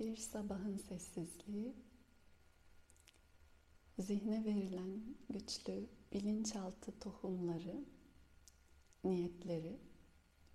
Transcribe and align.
Bir 0.00 0.16
sabahın 0.16 0.76
sessizliği, 0.76 1.74
zihne 3.98 4.44
verilen 4.44 5.00
güçlü 5.30 5.86
bilinçaltı 6.12 6.98
tohumları, 7.00 7.84
niyetleri 9.04 9.78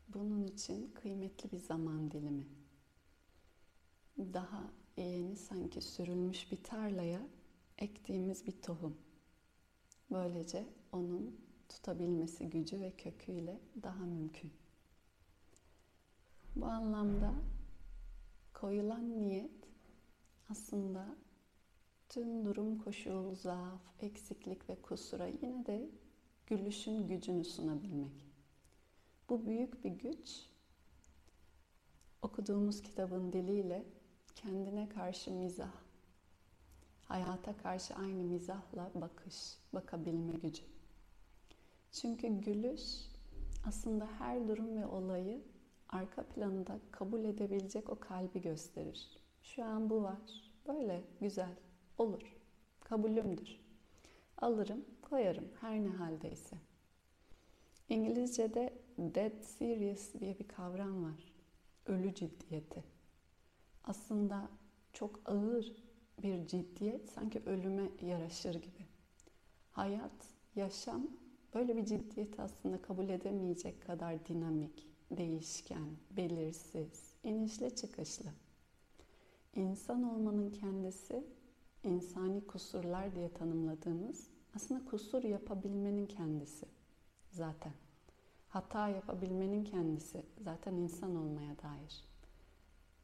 bunun 0.07 0.43
için 0.43 0.91
kıymetli 0.91 1.51
bir 1.51 1.57
zaman 1.57 2.11
dilimi. 2.11 2.47
Daha 4.17 4.71
yeni 4.97 5.35
sanki 5.35 5.81
sürülmüş 5.81 6.51
bir 6.51 6.63
tarlaya 6.63 7.27
ektiğimiz 7.77 8.47
bir 8.47 8.61
tohum. 8.61 8.97
Böylece 10.11 10.65
onun 10.91 11.39
tutabilmesi 11.69 12.49
gücü 12.49 12.79
ve 12.79 12.91
köküyle 12.91 13.59
daha 13.83 14.05
mümkün. 14.05 14.53
Bu 16.55 16.65
anlamda 16.65 17.35
koyulan 18.55 19.17
niyet 19.17 19.67
aslında 20.49 21.15
tüm 22.09 22.45
durum, 22.45 22.77
koşul, 22.77 23.35
zaaf, 23.35 23.81
eksiklik 23.99 24.69
ve 24.69 24.81
kusura 24.81 25.27
yine 25.27 25.65
de 25.65 25.89
gülüşün 26.47 27.07
gücünü 27.07 27.43
sunabilmek. 27.43 28.25
Bu 29.29 29.45
büyük 29.45 29.83
bir 29.83 29.91
güç. 29.91 30.49
Okuduğumuz 32.21 32.81
kitabın 32.81 33.33
diliyle 33.33 33.85
kendine 34.35 34.89
karşı 34.89 35.31
mizah, 35.31 35.73
hayata 37.01 37.57
karşı 37.57 37.95
aynı 37.95 38.23
mizahla 38.23 38.91
bakış, 38.95 39.57
bakabilme 39.73 40.33
gücü. 40.33 40.63
Çünkü 41.91 42.27
gülüş 42.27 42.81
aslında 43.67 44.07
her 44.19 44.47
durum 44.47 44.77
ve 44.77 44.85
olayı 44.85 45.54
arka 45.89 46.23
planında 46.23 46.79
kabul 46.91 47.23
edebilecek 47.23 47.89
o 47.89 47.99
kalbi 47.99 48.41
gösterir. 48.41 49.17
Şu 49.43 49.63
an 49.63 49.89
bu 49.89 50.03
var. 50.03 50.51
Böyle 50.67 51.03
güzel. 51.21 51.55
Olur. 51.97 52.35
Kabulümdür. 52.79 53.59
Alırım, 54.37 54.85
koyarım 55.01 55.47
her 55.61 55.83
ne 55.83 55.89
haldeyse. 55.89 56.57
İngilizce'de 57.89 58.73
dead 58.97 59.41
serious 59.41 60.13
diye 60.19 60.39
bir 60.39 60.47
kavram 60.47 61.03
var. 61.03 61.33
Ölü 61.85 62.13
ciddiyeti. 62.13 62.83
Aslında 63.83 64.49
çok 64.93 65.19
ağır 65.25 65.85
bir 66.23 66.47
ciddiyet 66.47 67.09
sanki 67.09 67.41
ölüme 67.45 67.89
yaraşır 68.01 68.55
gibi. 68.55 68.85
Hayat, 69.71 70.35
yaşam 70.55 71.07
böyle 71.53 71.75
bir 71.75 71.85
ciddiyeti 71.85 72.41
aslında 72.41 72.81
kabul 72.81 73.09
edemeyecek 73.09 73.81
kadar 73.81 74.25
dinamik, 74.25 74.87
değişken, 75.11 75.87
belirsiz, 76.11 77.13
inişli 77.23 77.75
çıkışlı. 77.75 78.29
İnsan 79.55 80.03
olmanın 80.03 80.51
kendisi 80.51 81.23
insani 81.83 82.47
kusurlar 82.47 83.15
diye 83.15 83.33
tanımladığımız 83.33 84.27
aslında 84.55 84.85
kusur 84.85 85.23
yapabilmenin 85.23 86.05
kendisi 86.05 86.65
zaten. 87.31 87.73
Hata 88.49 88.87
yapabilmenin 88.87 89.63
kendisi 89.63 90.23
zaten 90.43 90.73
insan 90.73 91.15
olmaya 91.15 91.57
dair. 91.57 92.05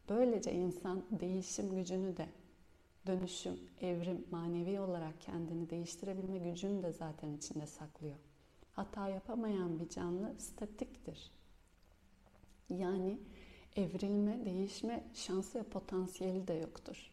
Böylece 0.09 0.53
insan 0.53 1.03
değişim 1.11 1.75
gücünü 1.75 2.17
de 2.17 2.29
dönüşüm, 3.07 3.59
evrim, 3.81 4.25
manevi 4.31 4.79
olarak 4.79 5.21
kendini 5.21 5.69
değiştirebilme 5.69 6.37
gücünü 6.37 6.83
de 6.83 6.91
zaten 6.91 7.33
içinde 7.33 7.67
saklıyor. 7.67 8.17
Hata 8.71 9.09
yapamayan 9.09 9.79
bir 9.79 9.89
canlı 9.89 10.35
statiktir. 10.39 11.31
Yani 12.77 13.19
evrilme, 13.75 14.45
değişme 14.45 15.03
şansı 15.13 15.59
ve 15.59 15.63
potansiyeli 15.63 16.47
de 16.47 16.53
yoktur. 16.53 17.11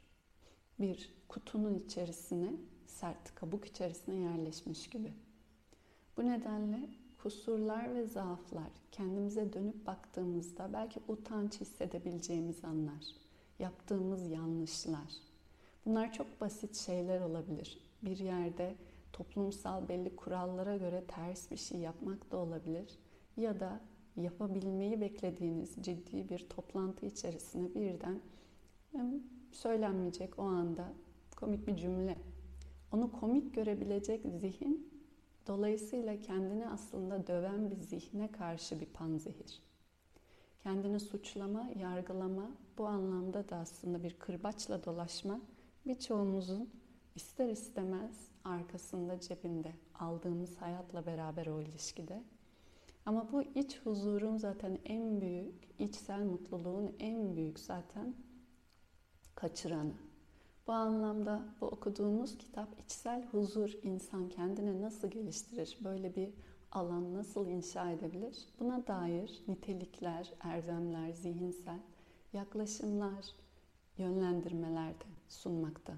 Bir 0.80 1.12
kutunun 1.28 1.74
içerisine, 1.74 2.52
sert 2.86 3.34
kabuk 3.34 3.64
içerisine 3.64 4.14
yerleşmiş 4.14 4.90
gibi. 4.90 5.12
Bu 6.16 6.26
nedenle 6.26 6.88
kusurlar 7.22 7.94
ve 7.94 8.06
zaaflar 8.06 8.70
kendimize 8.92 9.52
dönüp 9.52 9.86
baktığımızda 9.86 10.72
belki 10.72 11.00
utanç 11.08 11.60
hissedebileceğimiz 11.60 12.64
anlar, 12.64 13.04
yaptığımız 13.58 14.30
yanlışlar. 14.30 15.12
Bunlar 15.86 16.12
çok 16.12 16.40
basit 16.40 16.76
şeyler 16.76 17.20
olabilir. 17.20 17.78
Bir 18.02 18.18
yerde 18.18 18.74
toplumsal 19.12 19.88
belli 19.88 20.16
kurallara 20.16 20.76
göre 20.76 21.04
ters 21.08 21.50
bir 21.50 21.56
şey 21.56 21.78
yapmak 21.78 22.30
da 22.30 22.36
olabilir 22.36 22.98
ya 23.36 23.60
da 23.60 23.80
yapabilmeyi 24.22 25.00
beklediğiniz 25.00 25.76
ciddi 25.80 26.28
bir 26.28 26.48
toplantı 26.48 27.06
içerisine 27.06 27.74
birden 27.74 28.20
söylenmeyecek 29.52 30.38
o 30.38 30.42
anda 30.42 30.92
komik 31.36 31.66
bir 31.66 31.76
cümle. 31.76 32.18
Onu 32.92 33.12
komik 33.12 33.54
görebilecek 33.54 34.22
zihin 34.40 34.90
dolayısıyla 35.46 36.20
kendini 36.20 36.68
aslında 36.68 37.26
döven 37.26 37.70
bir 37.70 37.76
zihne 37.76 38.32
karşı 38.32 38.80
bir 38.80 38.86
panzehir. 38.86 39.62
Kendini 40.62 41.00
suçlama, 41.00 41.70
yargılama 41.78 42.50
bu 42.78 42.86
anlamda 42.86 43.48
da 43.48 43.56
aslında 43.56 44.02
bir 44.02 44.18
kırbaçla 44.18 44.84
dolaşma 44.84 45.40
birçoğumuzun 45.86 46.70
ister 47.14 47.48
istemez 47.48 48.28
arkasında 48.44 49.20
cebinde 49.20 49.72
aldığımız 49.94 50.56
hayatla 50.56 51.06
beraber 51.06 51.46
o 51.46 51.60
ilişkide 51.60 52.22
ama 53.08 53.32
bu 53.32 53.42
iç 53.42 53.80
huzurun 53.84 54.36
zaten 54.36 54.78
en 54.84 55.20
büyük, 55.20 55.54
içsel 55.78 56.24
mutluluğun 56.24 56.96
en 56.98 57.36
büyük 57.36 57.60
zaten 57.60 58.14
kaçıranı. 59.34 59.94
Bu 60.66 60.72
anlamda 60.72 61.42
bu 61.60 61.66
okuduğumuz 61.66 62.38
kitap 62.38 62.68
içsel 62.80 63.26
huzur 63.26 63.72
insan 63.82 64.28
kendine 64.28 64.80
nasıl 64.80 65.08
geliştirir? 65.08 65.78
Böyle 65.84 66.16
bir 66.16 66.34
alan 66.72 67.14
nasıl 67.14 67.48
inşa 67.48 67.90
edebilir? 67.90 68.48
Buna 68.60 68.86
dair 68.86 69.42
nitelikler, 69.48 70.32
erdemler, 70.40 71.12
zihinsel 71.12 71.80
yaklaşımlar, 72.32 73.26
yönlendirmeler 73.98 74.90
de 74.90 75.06
sunmakta. 75.28 75.92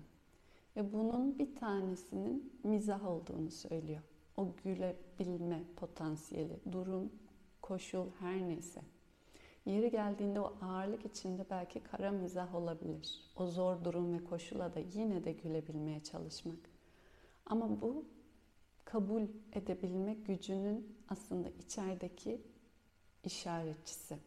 Ve 0.77 0.93
bunun 0.93 1.39
bir 1.39 1.57
tanesinin 1.57 2.53
mizah 2.65 3.07
olduğunu 3.07 3.51
söylüyor 3.51 4.10
o 4.41 4.49
gülebilme 4.65 5.65
potansiyeli, 5.77 6.61
durum, 6.73 7.13
koşul 7.63 8.07
her 8.21 8.49
neyse. 8.49 8.81
Yeri 9.67 9.91
geldiğinde 9.91 10.41
o 10.41 10.57
ağırlık 10.63 11.07
içinde 11.07 11.47
belki 11.51 11.81
kara 11.81 12.11
mizah 12.11 12.55
olabilir. 12.55 13.21
O 13.37 13.47
zor 13.47 13.85
durum 13.85 14.13
ve 14.13 14.25
koşula 14.25 14.75
da 14.75 14.81
yine 14.95 15.25
de 15.25 15.33
gülebilmeye 15.33 16.03
çalışmak. 16.03 16.59
Ama 17.47 17.81
bu 17.81 18.05
kabul 18.85 19.23
edebilme 19.53 20.15
gücünün 20.15 20.97
aslında 21.09 21.49
içerideki 21.49 22.41
işaretçisi. 23.25 24.19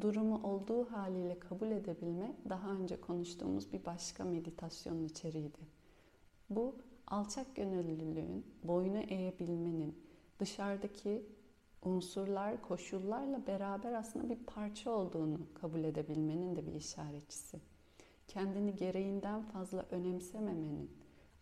Durumu 0.00 0.42
olduğu 0.42 0.84
haliyle 0.84 1.38
kabul 1.38 1.70
edebilme 1.70 2.36
daha 2.48 2.70
önce 2.70 3.00
konuştuğumuz 3.00 3.72
bir 3.72 3.84
başka 3.84 4.24
meditasyonun 4.24 5.04
içeriğiydi. 5.04 5.58
Bu 6.50 6.76
alçak 7.10 7.56
gönüllülüğün, 7.56 8.46
boynu 8.62 8.98
eğebilmenin, 8.98 9.98
dışarıdaki 10.38 11.26
unsurlar, 11.82 12.62
koşullarla 12.62 13.46
beraber 13.46 13.92
aslında 13.92 14.30
bir 14.30 14.38
parça 14.46 14.90
olduğunu 14.90 15.40
kabul 15.54 15.84
edebilmenin 15.84 16.56
de 16.56 16.66
bir 16.66 16.74
işaretçisi. 16.74 17.60
Kendini 18.28 18.76
gereğinden 18.76 19.42
fazla 19.42 19.86
önemsememenin 19.90 20.90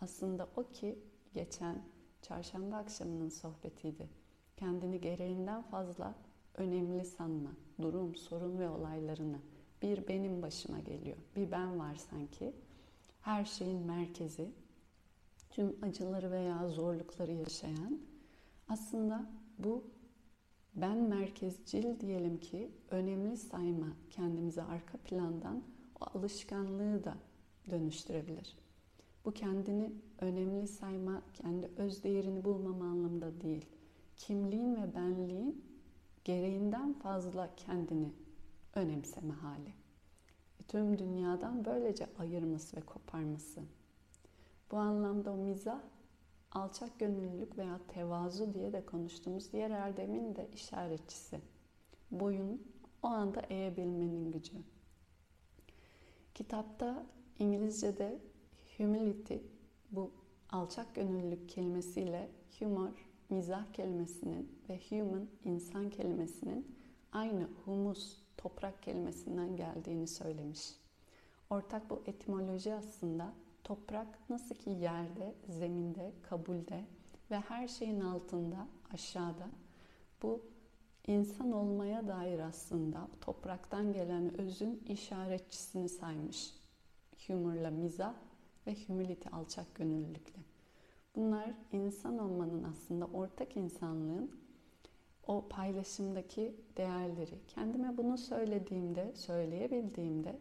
aslında 0.00 0.49
o 0.56 0.62
ki 0.62 0.99
geçen 1.34 1.82
çarşamba 2.22 2.76
akşamının 2.76 3.28
sohbetiydi. 3.28 4.09
Kendini 4.56 5.00
gereğinden 5.00 5.62
fazla 5.62 6.15
önemli 6.55 7.05
sanma, 7.05 7.50
durum, 7.82 8.14
sorun 8.14 8.58
ve 8.58 8.69
olaylarını. 8.69 9.38
Bir 9.82 10.08
benim 10.08 10.43
başıma 10.43 10.79
geliyor, 10.79 11.17
bir 11.37 11.50
ben 11.50 11.79
var 11.79 11.94
sanki. 11.94 12.52
Her 13.20 13.44
şeyin 13.44 13.87
merkezi, 13.87 14.52
tüm 15.56 15.76
acıları 15.82 16.31
veya 16.31 16.69
zorlukları 16.69 17.32
yaşayan 17.32 17.99
aslında 18.69 19.26
bu 19.58 19.85
ben 20.75 20.99
merkezcil 20.99 22.00
diyelim 22.00 22.41
ki 22.41 22.70
önemli 22.91 23.37
sayma 23.37 23.87
kendimize 24.11 24.62
arka 24.62 24.99
plandan 24.99 25.62
o 26.00 26.19
alışkanlığı 26.19 27.05
da 27.05 27.17
dönüştürebilir. 27.70 28.58
Bu 29.25 29.32
kendini 29.32 29.93
önemli 30.20 30.69
sayma, 30.69 31.23
kendi 31.35 31.70
öz 31.76 32.05
değerini 32.05 32.44
bulmama 32.44 32.85
anlamında 32.85 33.41
değil. 33.41 33.64
Kimliğin 34.17 34.76
ve 34.76 34.94
benliğin 34.94 35.64
gereğinden 36.25 36.93
fazla 36.93 37.50
kendini 37.56 38.12
önemseme 38.75 39.35
hali. 39.35 39.75
Tüm 40.69 40.99
dünyadan 40.99 41.64
böylece 41.64 42.06
ayırması 42.19 42.76
ve 42.76 42.81
koparması. 42.81 43.61
Bu 44.70 44.76
anlamda 44.76 45.32
o 45.32 45.36
mizah 45.36 45.80
alçak 46.52 46.98
gönüllülük 46.98 47.58
veya 47.58 47.80
tevazu 47.88 48.54
diye 48.54 48.72
de 48.72 48.86
konuştuğumuz 48.86 49.52
diğer 49.52 49.70
erdemin 49.70 50.36
de 50.36 50.48
işaretçisi. 50.54 51.40
Boyun 52.10 52.62
o 53.02 53.06
anda 53.06 53.40
eğebilmenin 53.40 54.32
gücü. 54.32 54.56
Kitapta 56.34 57.06
İngilizce'de 57.38 58.18
humility 58.76 59.36
bu 59.90 60.10
alçak 60.50 60.94
gönüllülük 60.94 61.48
kelimesiyle 61.48 62.30
humor, 62.58 63.08
mizah 63.30 63.72
kelimesinin 63.72 64.58
ve 64.68 64.80
human, 64.90 65.28
insan 65.44 65.90
kelimesinin 65.90 66.76
aynı 67.12 67.48
humus, 67.64 68.16
toprak 68.36 68.82
kelimesinden 68.82 69.56
geldiğini 69.56 70.06
söylemiş. 70.06 70.74
Ortak 71.50 71.90
bu 71.90 72.02
etimoloji 72.06 72.74
aslında 72.74 73.32
toprak 73.66 74.30
nasıl 74.30 74.54
ki 74.54 74.70
yerde, 74.70 75.34
zeminde, 75.48 76.12
kabulde 76.22 76.84
ve 77.30 77.36
her 77.40 77.68
şeyin 77.68 78.00
altında, 78.00 78.68
aşağıda 78.94 79.48
bu 80.22 80.42
insan 81.06 81.52
olmaya 81.52 82.08
dair 82.08 82.38
aslında 82.38 83.08
topraktan 83.20 83.92
gelen 83.92 84.40
özün 84.40 84.82
işaretçisini 84.88 85.88
saymış. 85.88 86.54
Humorla 87.26 87.70
mizah 87.70 88.14
ve 88.66 88.76
humility 88.86 89.28
alçak 89.32 89.74
gönüllülükle. 89.74 90.40
Bunlar 91.16 91.54
insan 91.72 92.18
olmanın 92.18 92.62
aslında 92.62 93.06
ortak 93.06 93.56
insanlığın 93.56 94.30
o 95.26 95.48
paylaşımdaki 95.48 96.56
değerleri. 96.76 97.38
Kendime 97.48 97.96
bunu 97.96 98.18
söylediğimde, 98.18 99.12
söyleyebildiğimde 99.14 100.38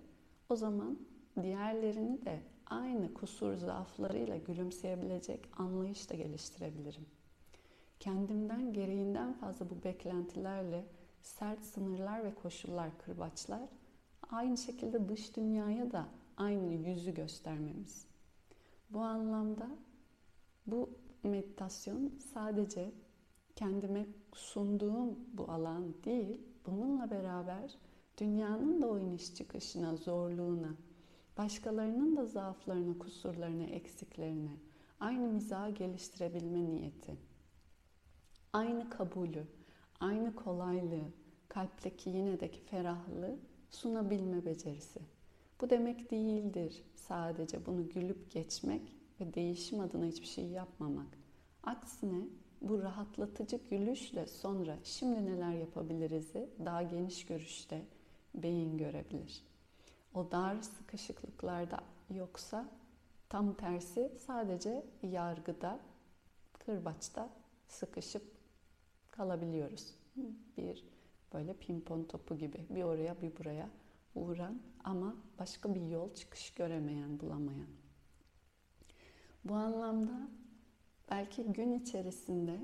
o 0.49 0.55
zaman 0.55 0.97
diğerlerini 1.41 2.25
de 2.25 2.39
aynı 2.65 3.13
kusur 3.13 3.55
zaaflarıyla 3.55 4.37
gülümseyebilecek 4.37 5.49
anlayış 5.57 6.09
da 6.09 6.15
geliştirebilirim. 6.15 7.05
Kendimden 7.99 8.73
gereğinden 8.73 9.33
fazla 9.33 9.69
bu 9.69 9.83
beklentilerle 9.83 10.85
sert 11.21 11.63
sınırlar 11.63 12.23
ve 12.23 12.35
koşullar 12.35 12.97
kırbaçlar 12.97 13.69
aynı 14.29 14.57
şekilde 14.57 15.09
dış 15.09 15.35
dünyaya 15.35 15.91
da 15.91 16.05
aynı 16.37 16.73
yüzü 16.73 17.13
göstermemiz. 17.13 18.07
Bu 18.89 18.99
anlamda 18.99 19.69
bu 20.67 20.89
meditasyon 21.23 22.13
sadece 22.33 22.91
kendime 23.55 24.05
sunduğum 24.33 25.19
bu 25.33 25.51
alan 25.51 25.93
değil, 26.03 26.41
bununla 26.65 27.11
beraber 27.11 27.77
dünyanın 28.17 28.81
da 28.81 28.87
o 28.87 28.99
iniş 28.99 29.35
çıkışına, 29.35 29.95
zorluğuna, 29.95 30.75
başkalarının 31.37 32.17
da 32.17 32.25
zaaflarına, 32.25 32.99
kusurlarına, 32.99 33.63
eksiklerine 33.63 34.57
aynı 34.99 35.27
mizahı 35.27 35.71
geliştirebilme 35.71 36.65
niyeti. 36.65 37.15
Aynı 38.53 38.89
kabulü, 38.89 39.43
aynı 39.99 40.35
kolaylığı, 40.35 41.11
kalpteki 41.47 42.09
yinedeki 42.09 42.59
ferahlığı 42.59 43.35
sunabilme 43.69 44.45
becerisi. 44.45 44.99
Bu 45.61 45.69
demek 45.69 46.11
değildir 46.11 46.83
sadece 46.95 47.65
bunu 47.65 47.89
gülüp 47.89 48.31
geçmek 48.31 48.95
ve 49.19 49.33
değişim 49.33 49.79
adına 49.79 50.05
hiçbir 50.05 50.27
şey 50.27 50.45
yapmamak. 50.45 51.17
Aksine 51.63 52.27
bu 52.61 52.81
rahatlatıcı 52.81 53.59
gülüşle 53.69 54.27
sonra 54.27 54.77
şimdi 54.83 55.25
neler 55.25 55.53
yapabiliriz'i 55.53 56.49
daha 56.65 56.83
geniş 56.83 57.25
görüşte 57.25 57.81
beyin 58.35 58.77
görebilir. 58.77 59.43
O 60.15 60.31
dar 60.31 60.61
sıkışıklıklarda 60.61 61.79
yoksa 62.09 62.65
tam 63.29 63.53
tersi 63.53 64.11
sadece 64.19 64.85
yargıda, 65.03 65.79
kırbaçta 66.53 67.29
sıkışıp 67.67 68.23
kalabiliyoruz. 69.11 69.95
Bir 70.57 70.85
böyle 71.33 71.53
pimpon 71.53 72.03
topu 72.03 72.37
gibi 72.37 72.65
bir 72.69 72.83
oraya 72.83 73.21
bir 73.21 73.37
buraya 73.37 73.69
uğran 74.15 74.61
ama 74.83 75.15
başka 75.39 75.75
bir 75.75 75.81
yol 75.81 76.13
çıkış 76.13 76.53
göremeyen, 76.53 77.19
bulamayan. 77.19 77.67
Bu 79.45 79.53
anlamda 79.53 80.27
belki 81.11 81.43
gün 81.43 81.79
içerisinde 81.79 82.59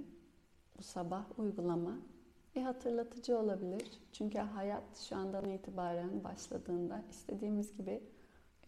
bu 0.77 0.83
sabah 0.83 1.39
uygulama 1.39 1.97
bir 2.55 2.61
hatırlatıcı 2.61 3.37
olabilir. 3.37 4.01
Çünkü 4.11 4.37
hayat 4.39 4.97
şu 4.97 5.15
andan 5.15 5.49
itibaren 5.49 6.23
başladığında 6.23 7.03
istediğimiz 7.09 7.77
gibi 7.77 8.03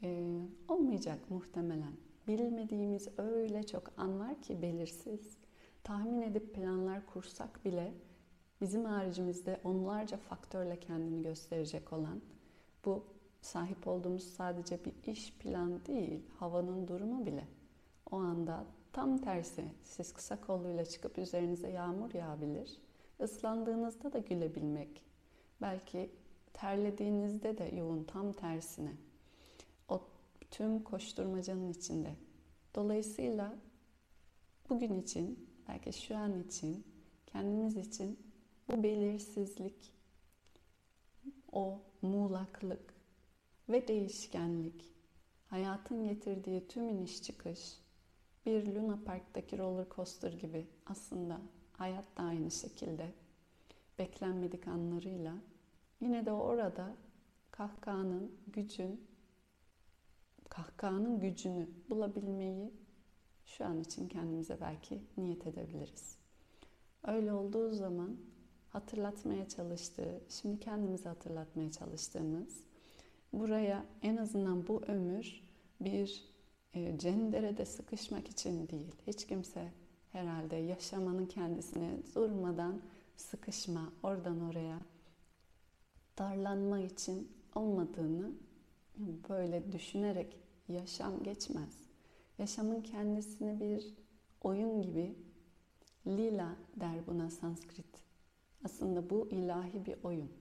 e, 0.04 0.40
olmayacak 0.68 1.20
muhtemelen. 1.30 1.94
Bilmediğimiz 2.28 3.08
öyle 3.18 3.64
çok 3.64 3.92
an 3.98 4.20
var 4.20 4.42
ki 4.42 4.62
belirsiz. 4.62 5.38
Tahmin 5.84 6.22
edip 6.22 6.56
planlar 6.56 7.06
kursak 7.06 7.66
bile 7.66 7.94
bizim 8.62 8.86
haricimizde 8.86 9.60
onlarca 9.64 10.18
faktörle 10.18 10.80
kendini 10.80 11.22
gösterecek 11.22 11.94
olan 11.94 12.22
bu 12.86 13.04
sahip 13.42 13.88
olduğumuz 13.88 14.24
sadece 14.24 14.80
bir 14.86 15.12
iş 15.12 15.34
plan 15.38 15.86
değil, 15.86 16.22
havanın 16.40 16.88
durumu 16.88 17.26
bile. 17.26 17.48
O 18.12 18.16
anda 18.16 18.66
tam 18.94 19.18
tersi 19.18 19.66
siz 19.84 20.14
kısa 20.14 20.42
kolluyla 20.42 20.86
çıkıp 20.86 21.18
üzerinize 21.18 21.70
yağmur 21.70 22.14
yağabilir. 22.14 22.83
Islandığınızda 23.20 24.14
da 24.14 24.20
gülebilmek. 24.20 25.02
Belki 25.62 26.10
terlediğinizde 26.54 27.58
de 27.58 27.76
yoğun 27.76 28.04
tam 28.04 28.34
tersine. 28.34 28.94
O 29.90 30.02
tüm 30.52 30.84
koşturmacanın 30.84 31.72
içinde. 31.72 32.16
Dolayısıyla 32.76 33.56
bugün 34.70 35.02
için, 35.02 35.50
belki 35.68 35.94
şu 35.94 36.18
an 36.18 36.44
için, 36.44 36.86
kendimiz 37.26 37.78
için 37.78 38.20
bu 38.72 38.84
belirsizlik, 38.84 39.94
o 41.52 41.80
muğlaklık 42.02 42.94
ve 43.70 43.88
değişkenlik, 43.88 44.94
hayatın 45.48 46.06
getirdiği 46.06 46.68
tüm 46.68 46.90
iniş 46.90 47.24
çıkış, 47.24 47.80
bir 48.46 48.76
Luna 48.76 49.00
Park'taki 49.06 49.58
roller 49.58 49.86
coaster 49.96 50.34
gibi 50.34 50.68
aslında 50.86 51.42
hayat 51.78 52.18
da 52.18 52.24
aynı 52.24 52.52
şekilde 52.52 53.12
beklenmedik 54.00 54.68
anlarıyla 54.68 55.34
yine 56.02 56.26
de 56.26 56.32
orada 56.32 56.96
kahkahanın 57.52 58.32
gücün 58.48 59.08
kahkahanın 60.50 61.20
gücünü 61.20 61.70
bulabilmeyi 61.90 62.74
şu 63.46 63.66
an 63.66 63.80
için 63.80 64.08
kendimize 64.08 64.58
belki 64.62 65.02
niyet 65.18 65.48
edebiliriz. 65.48 66.18
Öyle 67.08 67.34
olduğu 67.34 67.74
zaman 67.74 68.18
hatırlatmaya 68.70 69.50
çalıştığı, 69.50 70.22
şimdi 70.30 70.60
kendimize 70.60 71.10
hatırlatmaya 71.10 71.72
çalıştığımız 71.72 72.64
buraya 73.34 73.86
en 74.02 74.18
azından 74.18 74.68
bu 74.68 74.82
ömür 74.88 75.44
bir 75.82 76.34
e, 76.74 77.00
cenderede 77.00 77.66
sıkışmak 77.66 78.28
için 78.28 78.68
değil. 78.68 78.96
Hiç 79.08 79.28
kimse 79.28 79.72
herhalde 80.14 80.56
yaşamanın 80.56 81.26
kendisine 81.26 81.98
durmadan 82.16 82.82
sıkışma, 83.16 83.94
oradan 84.04 84.50
oraya 84.50 84.80
darlanma 86.18 86.80
için 86.80 87.32
olmadığını 87.56 88.32
böyle 89.30 89.72
düşünerek 89.72 90.38
yaşam 90.68 91.24
geçmez. 91.24 91.78
Yaşamın 92.38 92.82
kendisini 92.82 93.60
bir 93.60 93.94
oyun 94.42 94.82
gibi 94.82 95.16
lila 96.08 96.56
der 96.76 97.08
buna 97.08 97.30
Sanskrit. 97.30 98.04
Aslında 98.66 99.10
bu 99.10 99.28
ilahi 99.32 99.86
bir 99.86 100.04
oyun. 100.04 100.32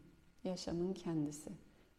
Yaşamın 0.45 0.93
kendisi. 0.93 1.51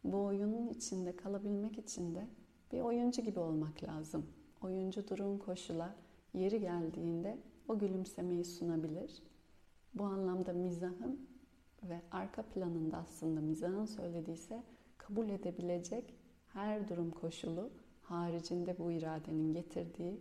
Bu 0.03 0.23
oyunun 0.23 0.67
içinde 0.67 1.15
kalabilmek 1.15 1.77
için 1.77 2.15
de 2.15 2.27
bir 2.71 2.81
oyuncu 2.81 3.21
gibi 3.21 3.39
olmak 3.39 3.83
lazım. 3.83 4.25
Oyuncu 4.61 5.07
durum 5.07 5.39
koşula 5.39 5.95
yeri 6.33 6.59
geldiğinde 6.59 7.37
o 7.67 7.79
gülümsemeyi 7.79 8.45
sunabilir. 8.45 9.23
Bu 9.93 10.03
anlamda 10.03 10.53
mizahın 10.53 11.29
ve 11.83 12.01
arka 12.11 12.41
planında 12.41 12.97
aslında 12.97 13.41
mizahın 13.41 13.85
söylediyse 13.85 14.63
kabul 14.97 15.29
edebilecek 15.29 16.13
her 16.53 16.89
durum 16.89 17.11
koşulu 17.11 17.69
haricinde 18.01 18.77
bu 18.77 18.91
iradenin 18.91 19.53
getirdiği 19.53 20.19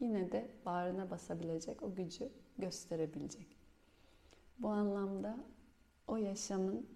yine 0.00 0.32
de 0.32 0.50
bağrına 0.66 1.10
basabilecek 1.10 1.82
o 1.82 1.94
gücü 1.94 2.28
gösterebilecek. 2.58 3.46
Bu 4.58 4.68
anlamda 4.68 5.44
o 6.06 6.16
yaşamın 6.16 6.86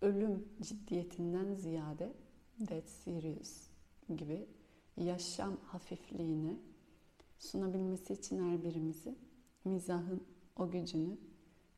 ölüm 0.00 0.48
ciddiyetinden 0.60 1.54
ziyade 1.54 2.12
dead 2.58 2.86
serious 2.86 3.70
gibi 4.16 4.48
yaşam 4.96 5.56
hafifliğini 5.56 6.56
sunabilmesi 7.40 8.12
için 8.12 8.50
her 8.50 8.64
birimizi 8.64 9.14
mizahın 9.64 10.24
o 10.56 10.70
gücünü 10.70 11.16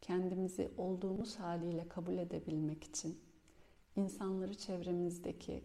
kendimizi 0.00 0.71
olduğumuz 0.76 1.37
haliyle 1.37 1.88
kabul 1.88 2.19
edebilmek 2.19 2.85
için 2.85 3.19
insanları 3.97 4.54
çevremizdeki 4.54 5.64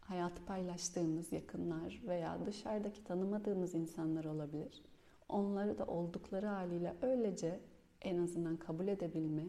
hayatı 0.00 0.44
paylaştığımız 0.44 1.32
yakınlar 1.32 2.02
veya 2.06 2.46
dışarıdaki 2.46 3.04
tanımadığımız 3.04 3.74
insanlar 3.74 4.24
olabilir. 4.24 4.82
Onları 5.28 5.78
da 5.78 5.86
oldukları 5.86 6.46
haliyle 6.46 6.94
öylece 7.02 7.60
en 8.02 8.18
azından 8.18 8.56
kabul 8.56 8.88
edebilme, 8.88 9.46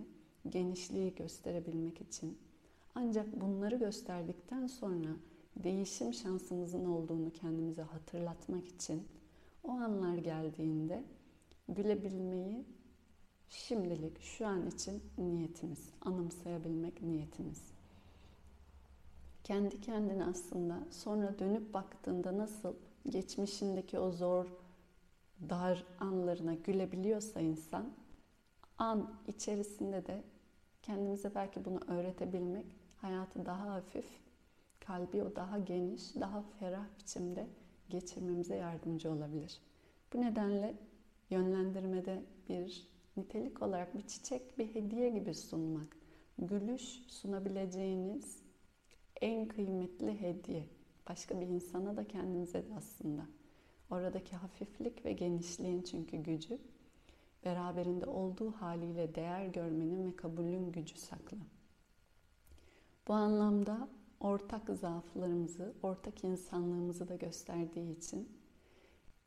genişliği 0.49 1.15
gösterebilmek 1.15 2.01
için. 2.01 2.37
Ancak 2.95 3.41
bunları 3.41 3.75
gösterdikten 3.75 4.67
sonra 4.67 5.09
değişim 5.55 6.13
şansımızın 6.13 6.85
olduğunu 6.85 7.31
kendimize 7.31 7.81
hatırlatmak 7.81 8.67
için 8.67 9.07
o 9.67 9.71
anlar 9.71 10.17
geldiğinde 10.17 11.03
gülebilmeyi 11.69 12.65
şimdilik 13.49 14.21
şu 14.21 14.47
an 14.47 14.67
için 14.67 15.03
niyetimiz, 15.17 15.89
anımsayabilmek 16.01 17.01
niyetimiz. 17.01 17.63
Kendi 19.43 19.81
kendine 19.81 20.25
aslında 20.25 20.79
sonra 20.91 21.39
dönüp 21.39 21.73
baktığında 21.73 22.37
nasıl 22.37 22.73
geçmişindeki 23.09 23.99
o 23.99 24.11
zor, 24.11 24.45
dar 25.49 25.83
anlarına 25.99 26.53
gülebiliyorsa 26.53 27.39
insan, 27.39 27.93
an 28.77 29.13
içerisinde 29.27 30.05
de 30.05 30.23
kendimize 30.81 31.35
belki 31.35 31.65
bunu 31.65 31.79
öğretebilmek 31.87 32.65
hayatı 32.97 33.45
daha 33.45 33.73
hafif, 33.73 34.05
kalbi 34.79 35.23
o 35.23 35.35
daha 35.35 35.59
geniş, 35.59 36.15
daha 36.15 36.43
ferah 36.59 36.85
biçimde 36.99 37.47
geçirmemize 37.89 38.55
yardımcı 38.55 39.11
olabilir. 39.11 39.61
Bu 40.13 40.21
nedenle 40.21 40.75
yönlendirmede 41.29 42.23
bir 42.49 42.87
nitelik 43.17 43.61
olarak 43.61 43.97
bir 43.97 44.07
çiçek, 44.07 44.57
bir 44.57 44.75
hediye 44.75 45.09
gibi 45.09 45.33
sunmak, 45.33 45.97
gülüş 46.39 46.81
sunabileceğiniz 47.07 48.41
en 49.21 49.47
kıymetli 49.47 50.21
hediye. 50.21 50.65
Başka 51.09 51.41
bir 51.41 51.47
insana 51.47 51.97
da 51.97 52.07
kendinize 52.07 52.69
de 52.69 52.73
aslında. 52.77 53.25
Oradaki 53.89 54.35
hafiflik 54.35 55.05
ve 55.05 55.13
genişliğin 55.13 55.81
çünkü 55.81 56.17
gücü 56.17 56.59
beraberinde 57.45 58.05
olduğu 58.05 58.51
haliyle 58.51 59.15
değer 59.15 59.45
görmenin 59.45 60.07
ve 60.07 60.15
kabulün 60.15 60.71
gücü 60.71 60.97
saklı. 60.97 61.37
Bu 63.07 63.13
anlamda 63.13 63.89
ortak 64.19 64.69
zaaflarımızı, 64.69 65.73
ortak 65.83 66.23
insanlığımızı 66.23 67.07
da 67.07 67.15
gösterdiği 67.15 67.97
için 67.97 68.29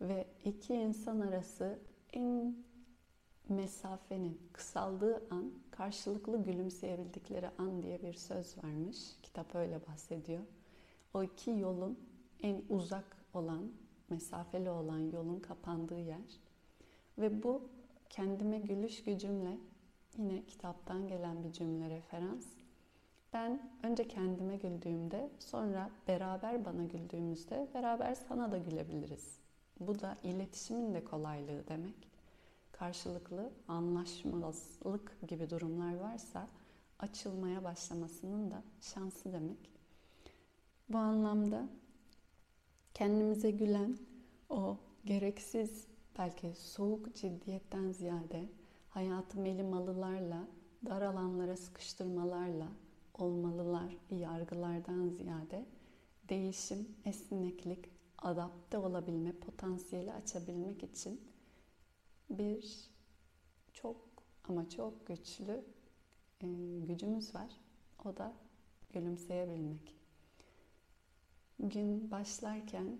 ve 0.00 0.26
iki 0.44 0.74
insan 0.74 1.20
arası 1.20 1.78
en 2.12 2.56
mesafenin 3.48 4.40
kısaldığı 4.52 5.26
an 5.30 5.52
karşılıklı 5.70 6.42
gülümseyebildikleri 6.42 7.48
an 7.58 7.82
diye 7.82 8.02
bir 8.02 8.12
söz 8.12 8.58
varmış. 8.64 8.98
Kitap 9.22 9.54
öyle 9.54 9.80
bahsediyor. 9.86 10.42
O 11.14 11.22
iki 11.22 11.50
yolun 11.50 11.98
en 12.42 12.62
uzak 12.68 13.16
olan, 13.34 13.72
mesafeli 14.10 14.70
olan 14.70 14.98
yolun 14.98 15.40
kapandığı 15.40 15.98
yer. 15.98 16.40
Ve 17.18 17.42
bu 17.42 17.68
kendime 18.08 18.58
gülüş 18.58 19.04
gücümle 19.04 19.58
yine 20.18 20.46
kitaptan 20.46 21.08
gelen 21.08 21.44
bir 21.44 21.52
cümle 21.52 21.90
referans. 21.90 22.46
Ben 23.32 23.70
önce 23.82 24.08
kendime 24.08 24.56
güldüğümde 24.56 25.30
sonra 25.38 25.90
beraber 26.08 26.64
bana 26.64 26.84
güldüğümüzde 26.84 27.68
beraber 27.74 28.14
sana 28.14 28.52
da 28.52 28.58
gülebiliriz. 28.58 29.38
Bu 29.80 30.00
da 30.00 30.16
iletişimin 30.22 30.94
de 30.94 31.04
kolaylığı 31.04 31.68
demek. 31.68 32.10
Karşılıklı 32.72 33.50
anlaşmazlık 33.68 35.28
gibi 35.28 35.50
durumlar 35.50 35.94
varsa 35.94 36.48
açılmaya 36.98 37.64
başlamasının 37.64 38.50
da 38.50 38.62
şansı 38.80 39.32
demek. 39.32 39.70
Bu 40.88 40.98
anlamda 40.98 41.68
kendimize 42.94 43.50
gülen 43.50 43.98
o 44.48 44.76
gereksiz 45.04 45.86
belki 46.18 46.54
soğuk 46.54 47.14
ciddiyetten 47.14 47.92
ziyade 47.92 48.48
hayatı 48.90 49.40
melimalılarla, 49.40 50.44
dar 50.86 51.02
alanlara 51.02 51.56
sıkıştırmalarla, 51.56 52.66
olmalılar 53.20 53.96
yargılardan 54.10 55.08
ziyade 55.08 55.66
değişim, 56.28 56.88
esneklik, 57.04 57.90
adapte 58.18 58.78
olabilme 58.78 59.32
potansiyeli 59.32 60.12
açabilmek 60.12 60.82
için 60.82 61.20
bir 62.30 62.90
çok 63.72 63.96
ama 64.44 64.68
çok 64.68 65.06
güçlü 65.06 65.64
e, 66.40 66.46
gücümüz 66.86 67.34
var. 67.34 67.50
O 68.04 68.16
da 68.16 68.32
gülümseyebilmek. 68.92 69.96
Gün 71.58 72.10
başlarken 72.10 72.98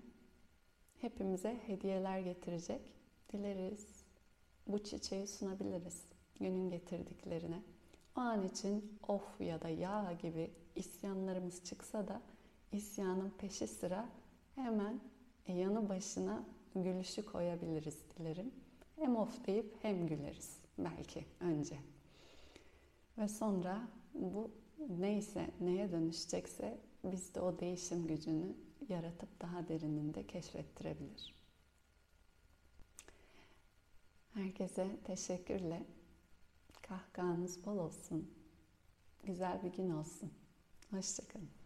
hepimize 1.00 1.60
hediyeler 1.66 2.18
getirecek. 2.18 2.80
Dileriz 3.32 4.04
bu 4.66 4.84
çiçeği 4.84 5.26
sunabiliriz 5.26 6.04
günün 6.40 6.70
getirdiklerine. 6.70 7.62
O 8.16 8.20
an 8.20 8.42
için 8.42 8.98
of 9.08 9.40
ya 9.40 9.62
da 9.62 9.68
ya 9.68 10.12
gibi 10.22 10.50
isyanlarımız 10.76 11.64
çıksa 11.64 12.08
da 12.08 12.22
isyanın 12.72 13.30
peşi 13.38 13.66
sıra 13.66 14.08
hemen 14.54 15.00
yanı 15.48 15.88
başına 15.88 16.44
gülüşü 16.74 17.24
koyabiliriz 17.24 17.98
dilerim. 18.18 18.50
Hem 18.96 19.16
of 19.16 19.46
deyip 19.46 19.74
hem 19.82 20.06
güleriz 20.06 20.58
belki 20.78 21.24
önce. 21.40 21.76
Ve 23.18 23.28
sonra 23.28 23.88
bu 24.14 24.50
neyse 24.98 25.50
neye 25.60 25.92
dönüşecekse 25.92 26.78
biz 27.04 27.34
de 27.34 27.40
o 27.40 27.58
değişim 27.58 28.06
gücünü 28.06 28.54
yaratıp 28.88 29.40
daha 29.42 29.68
derininde 29.68 30.26
keşfettirebilir. 30.26 31.34
Herkese 34.34 34.96
teşekkürle. 35.04 35.82
Kahkahanız 36.90 37.66
bol 37.66 37.78
olsun. 37.78 38.30
Güzel 39.24 39.62
bir 39.62 39.72
gün 39.72 39.90
olsun. 39.90 40.32
Hoşçakalın. 40.90 41.59